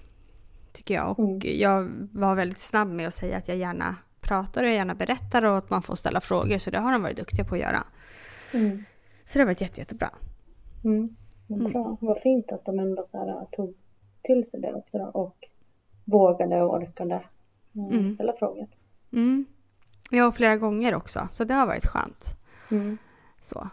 Tycker 0.73 0.93
jag. 0.93 1.19
Och 1.19 1.19
Mm. 1.19 1.39
jag 1.59 1.89
var 2.11 2.35
väldigt 2.35 2.61
snabb 2.61 2.87
med 2.87 3.07
att 3.07 3.13
säga 3.13 3.37
att 3.37 3.47
jag 3.47 3.57
gärna 3.57 3.95
pratar 4.21 4.61
och 4.63 4.67
jag 4.69 4.75
gärna 4.75 4.95
berättar 4.95 5.45
och 5.45 5.57
att 5.57 5.69
man 5.69 5.81
får 5.81 5.95
ställa 5.95 6.21
frågor. 6.21 6.57
Så 6.57 6.71
det 6.71 6.79
har 6.79 6.91
de 6.91 7.01
varit 7.01 7.17
duktiga 7.17 7.45
på 7.45 7.55
att 7.55 7.61
göra. 7.61 7.83
Mm. 8.53 8.83
Så 9.25 9.39
det 9.39 9.41
har 9.43 9.45
varit 9.47 9.61
jätte, 9.61 9.79
jättebra. 9.81 10.09
Mm. 10.83 11.15
Vad 11.47 11.71
bra. 11.71 11.97
Vad 12.01 12.19
fint 12.21 12.51
att 12.51 12.65
de 12.65 12.79
ändå 12.79 13.07
så 13.11 13.49
tog 13.51 13.73
till 14.23 14.49
sig 14.51 14.61
det 14.61 14.73
också 14.73 14.97
då, 14.97 15.03
och 15.05 15.37
vågade 16.05 16.61
och 16.61 16.73
orkade 16.73 17.15
eh, 17.15 17.21
Mm. 17.73 18.13
ställa 18.15 18.33
frågor. 18.33 18.67
Mm. 19.13 19.45
Ja, 20.11 20.27
och 20.27 20.35
flera 20.35 20.55
gånger 20.57 20.95
också. 20.95 21.27
Så 21.31 21.43
det 21.43 21.53
har 21.53 21.67
varit 21.67 21.85
skönt. 21.85 22.35
Mm. 22.71 22.97
Så. 23.39 23.69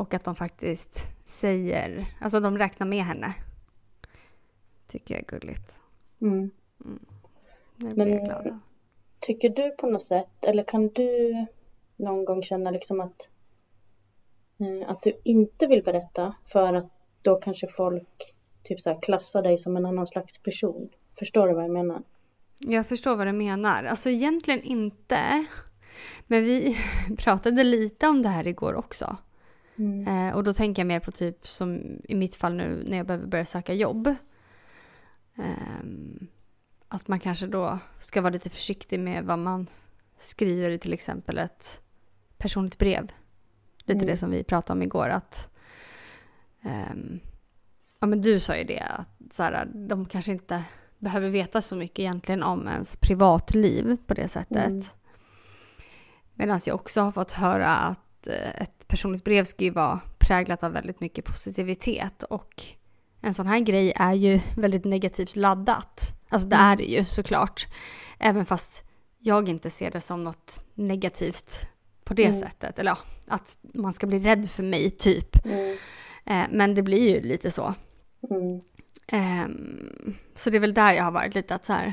Och 0.00 0.14
att 0.14 0.24
de 0.24 0.34
faktiskt 0.34 1.08
säger, 1.24 2.06
alltså 2.20 2.40
de 2.40 2.58
räknar 2.58 2.86
med 2.86 3.04
henne. 3.04 3.34
Tycker 4.86 5.14
jag 5.14 5.22
är 5.22 5.38
gulligt. 5.38 5.80
Mm. 6.20 6.50
Det 7.76 7.84
blir 7.94 8.04
Men- 8.04 8.12
jag 8.12 8.24
glad 8.24 8.46
av. 8.46 8.58
Tycker 9.20 9.48
du 9.48 9.70
på 9.70 9.86
något 9.86 10.04
sätt, 10.04 10.28
eller 10.40 10.64
kan 10.64 10.88
du 10.88 11.32
någon 11.96 12.24
gång 12.24 12.42
känna 12.42 12.70
liksom 12.70 13.00
att, 13.00 13.28
eh, 14.60 14.90
att 14.90 15.02
du 15.02 15.20
inte 15.24 15.66
vill 15.66 15.82
berätta 15.84 16.34
för 16.44 16.74
att 16.74 16.90
då 17.22 17.36
kanske 17.36 17.68
folk 17.68 18.34
typ 18.62 18.80
så 18.80 18.90
här 18.90 19.02
klassar 19.02 19.42
dig 19.42 19.58
som 19.58 19.76
en 19.76 19.86
annan 19.86 20.06
slags 20.06 20.38
person? 20.38 20.90
Förstår 21.18 21.48
du 21.48 21.54
vad 21.54 21.64
jag 21.64 21.70
menar? 21.70 22.02
Jag 22.60 22.86
förstår 22.86 23.16
vad 23.16 23.26
du 23.26 23.32
menar. 23.32 23.84
Alltså 23.84 24.10
egentligen 24.10 24.62
inte. 24.62 25.46
Men 26.26 26.44
vi 26.44 26.76
pratade 27.18 27.64
lite 27.64 28.08
om 28.08 28.22
det 28.22 28.28
här 28.28 28.48
igår 28.48 28.74
också. 28.74 29.16
Mm. 29.80 30.08
Eh, 30.28 30.34
och 30.34 30.44
då 30.44 30.52
tänker 30.52 30.82
jag 30.82 30.86
mer 30.86 31.00
på 31.00 31.12
typ 31.12 31.46
som 31.46 31.80
i 32.04 32.14
mitt 32.14 32.34
fall 32.34 32.54
nu 32.54 32.84
när 32.86 32.96
jag 32.96 33.06
behöver 33.06 33.26
börja 33.26 33.44
söka 33.44 33.74
jobb. 33.74 34.14
Ehm, 35.36 36.26
att 36.88 37.08
man 37.08 37.20
kanske 37.20 37.46
då 37.46 37.78
ska 37.98 38.20
vara 38.20 38.32
lite 38.32 38.50
försiktig 38.50 39.00
med 39.00 39.24
vad 39.24 39.38
man 39.38 39.66
skriver 40.18 40.70
i 40.70 40.78
till 40.78 40.92
exempel 40.92 41.38
ett 41.38 41.82
personligt 42.38 42.78
brev. 42.78 43.12
Lite 43.78 43.92
Mm. 43.98 44.06
det 44.06 44.16
som 44.16 44.30
vi 44.30 44.44
pratade 44.44 44.76
om 44.78 44.82
igår. 44.82 45.08
att 45.08 45.50
ehm, 46.62 47.20
Ja 48.00 48.06
men 48.06 48.22
du 48.22 48.40
sa 48.40 48.56
ju 48.56 48.64
det 48.64 48.80
att 48.80 49.32
så 49.32 49.42
här, 49.42 49.68
de 49.74 50.06
kanske 50.06 50.32
inte 50.32 50.64
behöver 50.98 51.28
veta 51.28 51.62
så 51.62 51.76
mycket 51.76 51.98
egentligen 51.98 52.42
om 52.42 52.68
ens 52.68 52.96
privatliv 52.96 53.96
på 54.06 54.14
det 54.14 54.28
sättet. 54.28 54.66
Mm. 54.66 54.82
Medan 56.34 56.60
jag 56.66 56.74
också 56.74 57.00
har 57.00 57.12
fått 57.12 57.32
höra 57.32 57.68
att 57.74 58.00
eh, 58.26 58.62
ett 58.62 58.88
personligt 58.88 59.24
brev 59.24 59.44
ska 59.44 59.64
ju 59.64 59.70
vara 59.70 60.00
präglat 60.18 60.62
av 60.62 60.72
väldigt 60.72 61.00
mycket 61.00 61.24
positivitet 61.24 62.22
och 62.22 62.62
en 63.20 63.34
sån 63.34 63.46
här 63.46 63.60
grej 63.60 63.92
är 63.96 64.12
ju 64.14 64.40
väldigt 64.56 64.84
negativt 64.84 65.36
laddat. 65.36 66.12
Alltså 66.28 66.48
det 66.48 66.56
är 66.56 66.76
det 66.76 66.84
ju 66.84 67.04
såklart. 67.04 67.66
Även 68.18 68.46
fast 68.46 68.84
jag 69.18 69.48
inte 69.48 69.70
ser 69.70 69.90
det 69.90 70.00
som 70.00 70.24
något 70.24 70.64
negativt 70.74 71.66
på 72.04 72.14
det 72.14 72.24
Mm. 72.26 72.40
sättet. 72.40 72.78
Eller 72.78 72.90
ja, 72.90 72.98
att 73.28 73.58
man 73.62 73.92
ska 73.92 74.06
bli 74.06 74.18
rädd 74.18 74.50
för 74.50 74.62
mig 74.62 74.90
typ. 74.90 75.44
Mm. 75.46 75.76
Eh, 76.24 76.46
men 76.50 76.74
det 76.74 76.82
blir 76.82 77.08
ju 77.10 77.20
lite 77.20 77.50
så. 77.50 77.74
Mm. 78.30 78.60
Ehm, 79.06 80.14
så 80.34 80.50
det 80.50 80.58
är 80.58 80.60
väl 80.60 80.74
där 80.74 80.92
jag 80.92 81.04
har 81.04 81.10
varit 81.10 81.34
lite 81.34 81.54
att 81.54 81.64
så 81.64 81.72
här, 81.72 81.92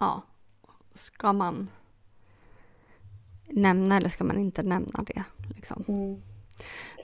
ja, 0.00 0.22
ska 0.94 1.32
man 1.32 1.68
nämna 3.56 3.96
eller 3.96 4.08
ska 4.08 4.24
man 4.24 4.38
inte 4.38 4.62
nämna 4.62 5.02
det? 5.06 5.22
Liksom. 5.54 5.84
Mm. 5.88 6.22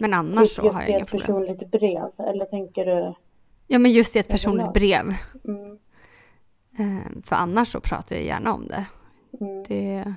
Men 0.01 0.15
annars 0.15 0.49
så 0.49 0.63
just 0.63 0.75
har 0.75 0.81
jag 0.81 0.89
i 0.89 0.93
inga 0.93 1.01
ett 1.03 1.11
problem. 1.11 1.27
personligt 1.27 1.71
brev, 1.71 2.11
eller 2.19 2.45
tänker 2.45 2.85
du? 2.87 3.15
Ja, 3.67 3.79
men 3.79 3.93
just 3.93 4.17
i 4.17 4.19
ett 4.19 4.29
personligt 4.29 4.73
brev. 4.73 5.15
Mm, 5.45 5.79
Eh, 6.79 7.23
För 7.25 7.37
annars 7.37 7.69
så 7.69 7.81
pratar 7.81 8.17
jag 8.17 8.25
gärna 8.25 8.55
om 8.55 8.67
det. 8.69 8.85
mm, 9.41 9.63
det... 9.69 10.15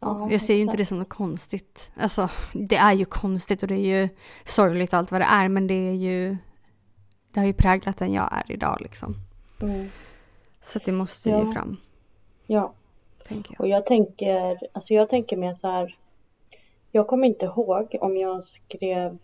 Ja, 0.00 0.18
Ja, 0.20 0.28
jag 0.30 0.40
ser 0.40 0.54
ju 0.54 0.60
inte 0.62 0.76
det 0.76 0.86
som 0.86 0.98
något 0.98 1.08
konstigt. 1.08 1.92
Alltså, 1.96 2.28
det 2.52 2.76
är 2.76 2.92
ju 2.92 3.04
konstigt 3.04 3.62
och 3.62 3.68
det 3.68 3.74
är 3.74 4.00
ju 4.02 4.08
sorgligt 4.44 4.92
och 4.92 4.98
allt 4.98 5.10
vad 5.12 5.20
det 5.20 5.24
är, 5.24 5.48
men 5.48 5.66
det 5.66 5.74
är 5.74 5.92
ju... 5.94 6.36
Det 7.32 7.40
har 7.40 7.46
ju 7.46 7.52
präglat 7.52 7.96
den 7.98 8.12
jag 8.12 8.28
är 8.32 8.52
idag 8.52 8.76
liksom. 8.80 9.14
mm. 9.62 9.88
Så 10.60 10.78
det 10.84 10.92
måste 10.92 11.28
ju 11.28 11.34
Ja. 11.36 11.52
fram, 11.52 11.76
Ja, 12.46 12.74
tänker 13.24 13.52
jag. 13.52 13.60
och 13.60 13.68
jag 13.68 13.86
tänker, 13.86 14.58
alltså 14.72 14.94
jag 14.94 15.08
tänker 15.08 15.36
mer 15.36 15.54
så 15.54 15.68
här. 15.68 15.96
Jag 16.92 17.06
kommer 17.06 17.26
inte 17.26 17.46
ihåg 17.46 17.96
om 18.00 18.16
jag 18.16 18.44
skrev 18.44 19.18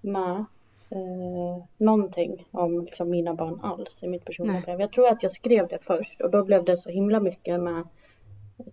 med 0.00 0.44
eh, 0.90 1.64
någonting 1.76 2.44
om 2.50 2.84
liksom, 2.84 3.10
mina 3.10 3.34
barn 3.34 3.60
alls 3.62 4.02
i 4.02 4.08
mitt 4.08 4.24
personliga 4.24 4.60
brev. 4.60 4.80
Jag 4.80 4.92
tror 4.92 5.08
att 5.08 5.22
jag 5.22 5.32
skrev 5.32 5.68
det 5.68 5.78
först 5.82 6.20
och 6.20 6.30
då 6.30 6.44
blev 6.44 6.64
det 6.64 6.76
så 6.76 6.88
himla 6.88 7.20
mycket 7.20 7.60
med 7.60 7.84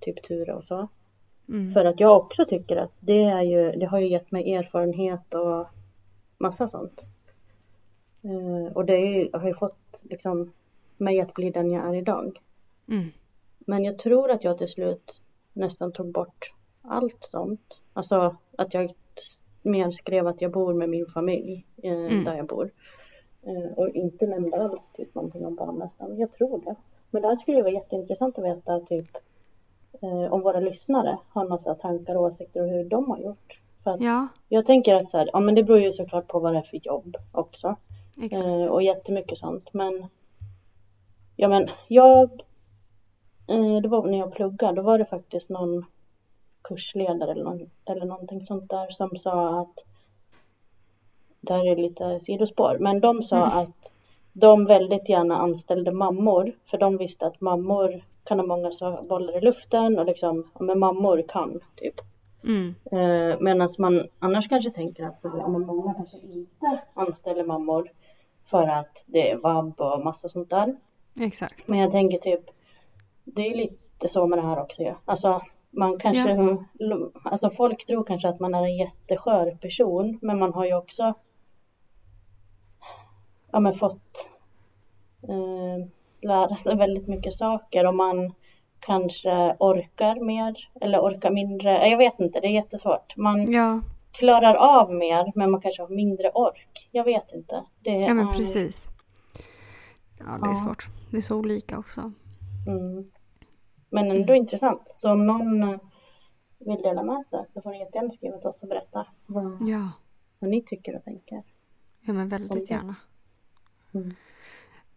typ 0.02 0.24
Ture 0.24 0.54
och 0.54 0.64
så. 0.64 0.88
Mm. 1.50 1.74
För 1.74 1.86
att 1.86 2.00
jag 2.00 2.18
också 2.18 2.46
tycker 2.46 2.78
att 2.78 2.94
det 3.00 3.24
är 3.24 3.42
ju, 3.42 3.72
det 3.72 3.86
har 3.86 4.00
ju 4.00 4.08
gett 4.08 4.32
mig 4.32 4.54
erfarenhet 4.54 5.34
och 5.34 5.68
massa 6.38 6.68
sånt. 6.68 7.02
Eh, 8.24 8.74
och 8.74 8.86
det 8.86 8.98
ju, 8.98 9.30
har 9.34 9.48
ju 9.48 9.54
fått 9.54 10.02
liksom 10.02 10.54
mig 10.98 11.22
att 11.22 11.34
bli 11.34 11.50
den 11.50 11.72
jag 11.72 11.88
är 11.88 11.96
idag. 11.96 12.40
Mm. 12.88 13.12
Men 13.66 13.84
jag 13.84 13.98
tror 14.00 14.32
att 14.32 14.44
jag 14.44 14.58
till 14.58 14.68
slut 14.70 15.20
nästan 15.54 15.92
tog 15.92 16.12
bort 16.12 16.54
allt 16.82 17.28
sånt. 17.32 17.80
Alltså 17.94 18.36
att 18.58 18.74
jag 18.74 18.94
mer 19.62 19.92
skrev 19.92 20.28
att 20.28 20.42
jag 20.42 20.52
bor 20.52 20.74
med 20.74 20.90
min 20.90 21.06
familj 21.06 21.66
eh, 21.84 21.92
Mm. 21.92 22.24
där 22.24 22.36
jag 22.36 22.46
bor. 22.48 22.72
Eh, 23.44 23.74
och 23.78 23.90
inte 23.90 24.28
nämnde 24.28 24.64
alls 24.64 24.90
typ 24.94 25.16
någonting 25.16 25.46
om 25.46 25.56
barn 25.56 25.76
nästan. 25.76 26.18
Jag 26.20 26.32
tror 26.32 26.62
det. 26.66 26.76
Men 27.12 27.22
det 27.22 27.28
här 27.28 27.36
skulle 27.36 27.62
vara 27.62 27.74
jätteintressant 27.74 28.38
att 28.38 28.46
veta 28.46 28.80
typ 28.80 29.18
eh, 30.02 30.34
om 30.34 30.42
våra 30.42 30.60
lyssnare 30.60 31.18
har 31.30 31.46
några 31.46 31.76
tankar 31.76 32.16
och 32.18 32.24
åsikter 32.24 32.62
och 32.62 32.70
hur 32.70 32.84
de 32.84 33.10
har 33.12 33.18
gjort. 33.18 33.60
För 33.84 33.98
Ja, 34.04 34.28
jag 34.50 34.66
tänker 34.66 34.96
att 34.96 35.10
så 35.10 35.18
här, 35.18 35.30
ja 35.34 35.40
men 35.40 35.56
det 35.56 35.64
beror 35.64 35.80
ju 35.80 35.94
såklart 35.94 36.28
på 36.28 36.40
vad 36.40 36.54
det 36.54 36.58
är 36.60 36.64
för 36.64 36.78
jobb 36.88 37.18
också. 37.32 37.76
exakt. 38.22 38.46
Eh, 38.46 38.72
och 38.72 38.84
jättemycket 38.84 39.38
sånt. 39.38 39.74
Men 39.74 40.06
ja 41.36 41.48
men 41.48 41.70
jag, 41.88 42.30
det 43.82 43.88
var 43.88 44.08
när 44.08 44.18
jag 44.18 44.34
pluggade, 44.34 44.76
då 44.76 44.82
var 44.82 44.98
det 44.98 45.06
faktiskt 45.06 45.50
någon 45.50 45.86
kursledare 46.62 47.32
eller, 47.32 47.44
någon, 47.44 47.70
eller 47.86 48.06
någonting 48.06 48.44
sånt 48.44 48.70
där 48.70 48.90
som 48.90 49.18
sa 49.18 49.62
att, 49.62 49.86
det 51.42 51.54
här 51.54 51.68
är 51.68 51.76
lite 51.76 52.20
sidospår, 52.20 52.78
men 52.80 53.00
de 53.00 53.24
sa 53.24 53.46
att 53.46 53.94
de 54.34 54.66
väldigt 54.66 55.10
gärna 55.10 55.38
anställde 55.38 55.92
mammor 55.92 56.56
för 56.66 56.78
de 56.78 56.98
visste 56.98 57.28
att 57.28 57.42
mammor 57.42 58.04
kan 58.24 58.40
ha 58.40 58.46
många 58.46 58.72
bollar 59.02 59.38
i 59.38 59.42
luften 59.42 60.00
och 60.00 60.06
liksom, 60.06 60.52
men 60.60 60.80
mammor 60.80 61.24
kan 61.28 61.60
typ. 61.76 61.96
Mm. 62.44 62.76
Eh, 62.92 63.40
Medan 63.40 63.70
man 63.78 64.08
annars 64.20 64.50
kanske 64.50 64.72
tänker 64.72 65.04
att 65.06 65.20
så 65.20 65.30
men 65.30 65.66
många 65.66 65.94
kanske 65.94 66.18
inte 66.18 66.80
anställer 66.94 67.44
mammor 67.44 67.92
för 68.46 68.64
att 68.64 69.04
det 69.06 69.32
är 69.32 69.38
vab 69.38 69.82
och 69.82 70.04
massa 70.04 70.30
sånt 70.30 70.50
där. 70.50 70.76
Exakt. 71.20 71.68
Men 71.68 71.80
jag 71.80 71.92
tänker 71.92 72.18
typ, 72.18 72.50
det 73.24 73.42
är 73.48 73.56
lite 73.56 74.08
så 74.08 74.28
med 74.28 74.40
det 74.40 74.48
här 74.48 74.62
också 74.62 74.82
ju. 74.82 74.94
Alltså 75.06 75.42
man 75.72 76.00
kanske, 76.00 76.58
alltså 77.24 77.50
folk 77.50 77.86
tror 77.88 78.04
kanske 78.04 78.30
att 78.30 78.40
man 78.40 78.54
är 78.54 78.64
en 78.64 78.78
jätteskör 78.78 79.52
person, 79.62 80.20
men 80.22 80.40
man 80.40 80.54
har 80.54 80.66
ju 80.66 80.76
också 80.76 81.14
ja, 83.52 83.60
men 83.60 83.74
fått 83.74 84.30
eh, 85.24 85.88
lära 86.22 86.56
sig 86.56 86.78
väldigt 86.78 87.08
mycket 87.08 87.34
saker 87.34 87.86
och 87.88 87.96
man 87.96 88.34
kanske 88.80 89.56
orkar 89.60 90.20
mer 90.26 90.56
eller 90.82 91.00
orkar 91.00 91.32
mindre. 91.32 91.90
Jag 91.90 91.98
vet 91.98 92.20
inte, 92.20 92.40
det 92.40 92.48
är 92.48 92.52
jättesvårt. 92.52 93.18
Man 93.18 93.52
Ja, 93.52 93.82
klarar 94.12 94.56
av 94.56 94.94
mer, 94.94 95.32
men 95.36 95.52
man 95.52 95.62
kanske 95.62 95.82
har 95.82 95.90
mindre 95.90 96.30
ork. 96.32 96.90
Jag 96.92 97.04
vet 97.04 97.34
inte. 97.34 97.64
Det 97.82 97.92
ja 97.92 98.14
men 98.14 98.28
är- 98.28 98.34
precis. 98.34 98.88
Ja, 100.20 100.26
det 100.26 100.46
är 100.46 100.50
Ja. 100.50 100.56
svårt. 100.56 100.88
Det 101.12 101.18
är 101.18 101.22
så 101.22 101.36
olika 101.38 101.78
också. 101.78 102.12
Mm. 102.68 103.12
Men 103.90 104.12
ändå 104.12 104.34
intressant. 104.36 104.82
Så 104.86 105.12
om 105.12 105.28
någon 105.28 105.64
eh, 105.64 105.80
vill 106.60 106.82
dela 106.82 107.04
med 107.04 107.26
sig 107.26 107.46
så 107.54 107.62
får 107.62 107.72
ni 107.72 107.80
jättegärna 107.80 108.12
skriva 108.12 108.38
till 108.38 108.48
oss 108.48 108.62
och 108.64 108.70
berätta 108.70 109.08
vad, 109.26 109.58
Ja, 109.70 109.92
vad 110.40 110.50
ni 110.50 110.62
tycker 110.62 110.96
och 110.96 111.04
tänker. 111.04 111.44
ja 112.02 112.14
men 112.14 112.30
väldigt 112.30 112.72
gärna. 112.72 112.96
Mm. 113.94 114.14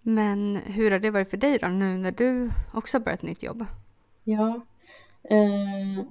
Men 0.02 0.57
hur 0.57 0.90
har 0.90 0.98
det 0.98 1.11
varit 1.11 1.31
för 1.31 1.37
dig 1.37 1.59
då 1.59 1.68
nu 1.68 1.96
när 1.98 2.12
du 2.12 2.50
också 2.74 2.98
har 2.98 3.05
börjat 3.05 3.22
nytt 3.22 3.42
jobb? 3.42 3.64
Ja. 4.24 4.61
Eh, 5.22 6.05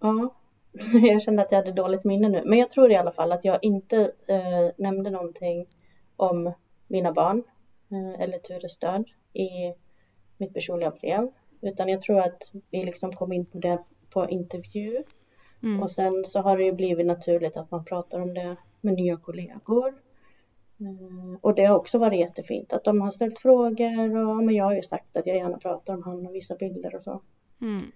ja. 0.00 0.34
Jag 1.02 1.22
kände 1.22 1.42
att 1.42 1.52
jag 1.52 1.58
hade 1.58 1.72
dåligt 1.72 2.04
minne 2.04 2.28
nu. 2.28 2.42
Men 2.44 2.58
jag 2.58 2.70
tror 2.70 2.90
i 2.92 2.96
alla 2.96 3.12
fall 3.12 3.32
att 3.32 3.44
jag 3.44 3.58
inte 3.64 4.12
eh, 4.26 4.70
nämnde 4.78 5.10
någonting 5.10 5.66
om 6.16 6.52
mina 6.86 7.12
barn 7.12 7.42
eh, 7.90 8.20
eller 8.20 8.38
Tures 8.38 8.78
död 8.78 9.04
i 9.32 9.74
mitt 10.42 10.54
personliga 10.54 10.90
brev. 10.90 11.30
Utan 11.60 11.88
jag 11.88 12.00
tror 12.00 12.20
att 12.20 12.50
vi 12.70 12.84
liksom 12.84 13.12
kom 13.12 13.32
in 13.32 13.46
på 13.46 13.58
det 13.58 13.78
på 14.10 14.30
intervju. 14.30 15.02
Mm. 15.62 15.82
Och 15.82 15.90
sen 15.90 16.24
så 16.24 16.40
har 16.40 16.56
det 16.56 16.64
ju 16.64 16.72
blivit 16.72 17.06
naturligt 17.06 17.56
att 17.56 17.70
man 17.70 17.84
pratar 17.84 18.20
om 18.20 18.34
det 18.34 18.56
med 18.80 18.94
nya 18.94 19.16
kollegor. 19.16 19.88
Eh, 20.80 21.38
Och 21.40 21.54
det 21.54 21.64
har 21.64 21.76
också 21.76 21.98
varit 21.98 22.20
jättefint 22.20 22.72
att 22.72 22.84
de 22.84 23.00
har 23.00 23.10
ställt 23.10 23.38
frågor 23.38 24.16
och 24.28 24.44
men 24.44 24.54
jag 24.54 24.64
har 24.64 24.74
ju 24.74 24.82
sagt 24.82 25.16
att 25.16 25.26
jag 25.26 25.36
gärna 25.36 25.58
pratar 25.58 25.94
om 25.94 26.02
han 26.02 26.26
och 26.26 26.34
vissa 26.34 26.54
bilder 26.54 26.94
och 26.94 27.02
så. 27.02 27.20
Mm. 27.60 27.92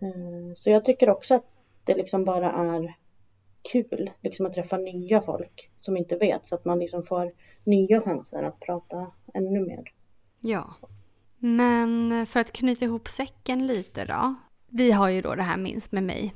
Eh, 0.00 0.54
Så 0.54 0.70
jag 0.70 0.84
tycker 0.84 1.10
också 1.10 1.34
att 1.34 1.46
det 1.84 1.94
liksom 1.94 2.24
bara 2.24 2.52
är 2.52 2.94
kul 3.72 4.10
liksom 4.20 4.46
att 4.46 4.54
träffa 4.54 4.76
nya 4.76 5.20
folk 5.20 5.70
som 5.78 5.96
inte 5.96 6.16
vet 6.16 6.46
så 6.46 6.54
att 6.54 6.64
man 6.64 6.78
liksom 6.78 7.02
får 7.02 7.32
nya 7.64 8.00
chanser 8.00 8.42
att 8.42 8.60
prata 8.60 9.06
ännu 9.34 9.60
mer. 9.60 9.92
Ja. 10.40 10.64
Men 11.46 12.26
för 12.26 12.40
att 12.40 12.52
knyta 12.52 12.84
ihop 12.84 13.08
säcken 13.08 13.66
lite 13.66 14.04
då. 14.04 14.34
Vi 14.68 14.92
har 14.92 15.08
ju 15.08 15.22
då 15.22 15.34
det 15.34 15.42
här 15.42 15.56
Minns 15.56 15.92
med 15.92 16.02
mig 16.02 16.34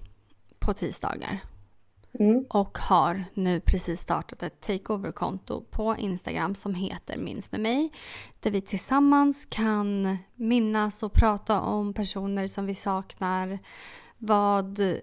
på 0.58 0.74
tisdagar. 0.74 1.40
Mm. 2.20 2.44
Och 2.50 2.78
har 2.78 3.24
nu 3.34 3.60
precis 3.60 4.00
startat 4.00 4.42
ett 4.42 4.60
takeover-konto 4.60 5.64
på 5.70 5.96
Instagram 5.96 6.54
som 6.54 6.74
heter 6.74 7.18
Minns 7.18 7.52
med 7.52 7.60
mig. 7.60 7.92
Där 8.40 8.50
vi 8.50 8.60
tillsammans 8.60 9.46
kan 9.50 10.18
minnas 10.34 11.02
och 11.02 11.12
prata 11.12 11.60
om 11.60 11.94
personer 11.94 12.46
som 12.46 12.66
vi 12.66 12.74
saknar. 12.74 13.58
Vad 14.18 14.80
eh, 14.80 14.96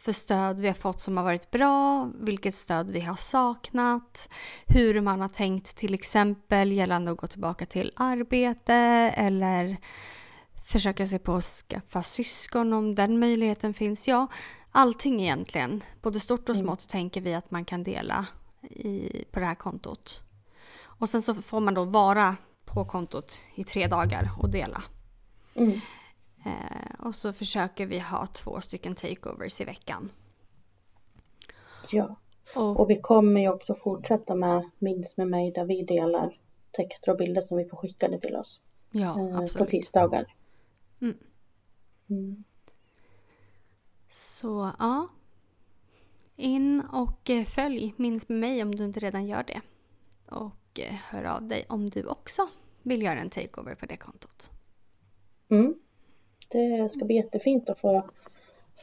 för 0.00 0.12
stöd 0.12 0.60
vi 0.60 0.66
har 0.66 0.74
fått 0.74 1.00
som 1.00 1.16
har 1.16 1.24
varit 1.24 1.50
bra, 1.50 2.10
vilket 2.20 2.54
stöd 2.54 2.90
vi 2.90 3.00
har 3.00 3.16
saknat, 3.16 4.28
hur 4.66 5.00
man 5.00 5.20
har 5.20 5.28
tänkt 5.28 5.76
till 5.76 5.94
exempel 5.94 6.72
gällande 6.72 7.10
att 7.10 7.18
gå 7.18 7.26
tillbaka 7.26 7.66
till 7.66 7.92
arbete 7.96 8.74
eller 9.16 9.76
försöka 10.66 11.06
sig 11.06 11.18
på 11.18 11.34
att 11.34 11.44
skaffa 11.44 12.02
syskon 12.02 12.72
om 12.72 12.94
den 12.94 13.18
möjligheten 13.18 13.74
finns. 13.74 14.08
Ja, 14.08 14.26
allting 14.72 15.20
egentligen, 15.20 15.82
både 16.02 16.20
stort 16.20 16.48
och 16.48 16.56
smått, 16.56 16.88
tänker 16.88 17.20
vi 17.20 17.34
att 17.34 17.50
man 17.50 17.64
kan 17.64 17.84
dela 17.84 18.26
i, 18.70 19.24
på 19.30 19.40
det 19.40 19.46
här 19.46 19.54
kontot. 19.54 20.22
Och 20.78 21.08
sen 21.08 21.22
så 21.22 21.34
får 21.34 21.60
man 21.60 21.74
då 21.74 21.84
vara 21.84 22.36
på 22.64 22.84
kontot 22.84 23.40
i 23.54 23.64
tre 23.64 23.86
dagar 23.86 24.30
och 24.38 24.50
dela. 24.50 24.82
Mm. 25.54 25.80
Eh, 26.46 27.06
och 27.06 27.14
så 27.14 27.32
försöker 27.32 27.86
vi 27.86 27.98
ha 27.98 28.26
två 28.26 28.60
stycken 28.60 28.94
takeovers 28.94 29.60
i 29.60 29.64
veckan. 29.64 30.12
Ja. 31.90 32.16
Och, 32.54 32.80
Och 32.80 32.90
vi 32.90 33.00
kommer 33.00 33.40
ju 33.40 33.48
också 33.48 33.74
fortsätta 33.74 34.34
med 34.34 34.70
Minns 34.78 35.16
med 35.16 35.28
mig 35.28 35.50
där 35.50 35.64
vi 35.64 35.82
delar 35.82 36.38
texter 36.70 37.12
och 37.12 37.18
bilder 37.18 37.40
som 37.40 37.56
vi 37.56 37.64
får 37.64 37.76
skickade 37.76 38.20
till 38.20 38.36
oss 38.36 38.60
ja, 38.90 39.20
eh, 39.20 39.36
på 39.36 39.42
absolut. 39.42 39.68
tisdagar. 39.68 40.34
Mm. 41.00 41.16
Mm. 42.10 42.44
Så 44.10 44.72
ja. 44.78 45.08
In 46.36 46.80
och 46.80 47.30
eh, 47.30 47.44
följ 47.44 47.94
Minns 47.96 48.28
med 48.28 48.38
mig 48.38 48.62
om 48.62 48.74
du 48.74 48.84
inte 48.84 49.00
redan 49.00 49.26
gör 49.26 49.42
det. 49.42 49.60
Och 50.26 50.80
eh, 50.80 50.94
hör 50.94 51.24
av 51.24 51.42
dig 51.42 51.64
om 51.68 51.90
du 51.90 52.06
också 52.06 52.48
vill 52.82 53.02
göra 53.02 53.20
en 53.20 53.30
takeover 53.30 53.74
på 53.74 53.86
det 53.86 53.96
kontot. 53.96 54.50
Mm. 55.48 55.74
Det 56.48 56.88
ska 56.90 57.04
bli 57.04 57.16
jättefint 57.16 57.70
att 57.70 57.78
få 57.78 58.02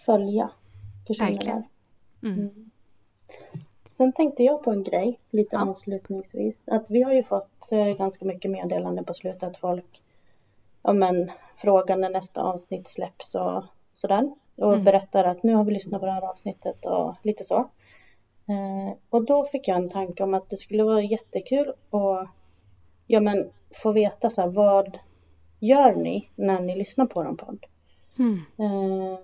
följa 0.06 0.50
personer 1.08 1.30
Verkligen. 1.32 1.64
där. 2.22 2.30
Mm. 2.30 2.72
Sen 3.90 4.14
tänkte 4.14 4.44
jag 4.44 4.64
på 4.64 4.72
en 4.72 4.84
grej 4.84 5.20
lite 5.30 5.56
Ja. 5.56 5.70
avslutningsvis. 5.70 6.62
Att 6.66 6.86
vi 6.90 7.02
har 7.04 7.14
ju 7.14 7.24
fått 7.24 7.72
eh, 7.72 7.86
ganska 7.98 8.26
mycket 8.26 8.52
meddelanden 8.52 9.06
på 9.06 9.14
slutet 9.14 9.44
att 9.44 9.58
folk 9.58 10.02
ja, 10.84 10.94
men, 10.94 11.32
frågar 11.58 11.98
när 11.98 12.10
nästa 12.10 12.42
avsnitt 12.42 12.88
släpps 12.88 13.36
och 13.36 13.64
sådär. 13.94 14.32
och 14.56 14.74
Mm. 14.74 14.84
berättar 14.84 15.24
att 15.24 15.44
nu 15.44 15.54
har 15.56 15.64
vi 15.64 15.72
lyssnat 15.74 16.00
på 16.00 16.06
det 16.06 16.12
här 16.12 16.30
avsnittet 16.30 16.86
och 16.86 17.16
lite 17.22 17.44
så. 17.44 17.56
Eh, 18.48 18.94
och 19.10 19.26
då 19.26 19.46
fick 19.46 19.68
jag 19.68 19.78
en 19.78 19.90
tanke 19.90 20.24
om 20.24 20.34
att 20.34 20.50
det 20.50 20.58
skulle 20.58 20.84
vara 20.84 21.02
jättekul 21.02 21.70
att 21.70 22.28
ja, 23.08 23.20
men, 23.20 23.50
få 23.84 23.92
veta 23.92 24.30
så 24.30 24.42
här, 24.42 24.48
vad 24.48 24.98
gör 25.64 25.96
ni 25.96 26.30
när 26.36 26.60
ni 26.62 26.76
lyssnar 26.76 27.06
på 27.06 27.22
en 27.22 27.38
podd? 27.38 27.66
Mm. 28.20 28.42
Eh, 28.58 29.20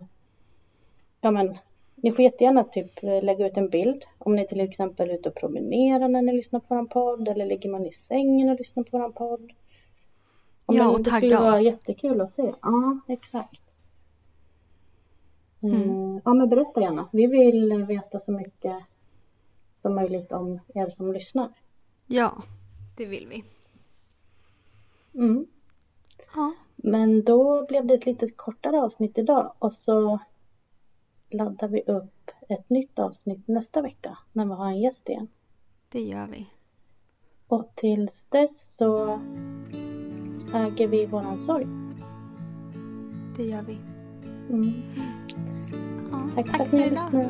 ja 1.21 1.32
men, 1.32 1.58
ni 1.95 2.12
får 2.12 2.23
jättegärna 2.25 2.63
typ 2.63 3.04
lägga 3.04 3.45
ut 3.45 3.58
en 3.58 3.69
bild 3.69 4.06
om 4.17 4.36
ni 4.36 4.47
till 4.47 4.60
exempel 4.60 5.10
är 5.10 5.13
ute 5.13 5.30
och 5.30 5.36
promenerar 5.36 6.08
när 6.08 6.21
ni 6.21 6.34
lyssnar 6.34 6.60
på 6.60 6.75
en 6.75 6.88
podd 6.88 7.28
eller 7.28 7.45
ligger 7.45 7.69
man 7.69 7.86
i 7.86 7.91
sängen 7.91 8.49
och 8.49 8.58
lyssnar 8.58 8.84
på 8.84 8.97
en 8.97 9.12
podd. 9.12 9.52
Ja, 10.67 10.73
men 10.73 10.88
och 10.88 10.97
det 10.97 11.10
skulle 11.10 11.19
tagga 11.21 11.39
vara 11.39 11.54
oss. 11.54 11.62
jättekul 11.62 12.21
att 12.21 12.32
se. 12.32 12.54
Ja, 12.62 12.99
exakt. 13.08 13.60
Eh, 15.63 15.69
Mm. 15.69 16.21
Ja, 16.25 16.34
men 16.34 16.49
berätta 16.49 16.82
gärna. 16.82 17.10
Vi 17.12 17.28
vill 17.28 17.86
veta 17.88 18.19
så 18.19 18.32
mycket 18.32 18.75
som 19.82 19.95
möjligt 19.95 20.32
om 20.32 20.60
er 20.73 20.89
som 20.89 21.13
lyssnar. 21.13 21.49
Ja, 22.08 22.43
det 22.97 23.06
vill 23.06 23.28
vi. 23.30 23.43
Mm. 25.19 25.45
Ja. 26.35 26.53
Men 26.75 27.23
då 27.23 27.65
blev 27.65 27.85
det 27.85 27.93
ett 27.93 28.05
lite 28.05 28.27
kortare 28.27 28.81
avsnitt 28.81 29.17
idag 29.17 29.53
och 29.59 29.73
så 29.73 30.19
laddar 31.29 31.67
vi 31.67 31.81
upp 31.81 32.31
ett 32.49 32.69
nytt 32.69 32.99
avsnitt 32.99 33.47
nästa 33.47 33.81
vecka 33.81 34.17
när 34.33 34.45
vi 34.45 34.51
har 34.51 34.67
en 34.67 34.79
gäst 34.79 35.09
igen. 35.09 35.27
Det 35.89 36.01
gör 36.01 36.27
vi. 36.27 36.47
Och 37.47 37.71
tills 37.75 38.27
dess 38.29 38.75
så 38.77 39.19
äger 40.53 40.87
vi 40.87 41.05
våran 41.05 41.37
sorg. 41.37 41.67
Det 43.37 43.43
gör 43.43 43.61
vi. 43.61 43.77
Mm. 44.49 44.73
Ja, 46.11 46.29
Tack, 46.35 46.45
tack 46.45 46.57
för 46.57 46.63
att 46.63 46.71
ni 46.71 46.89
lyssnade. 46.89 47.29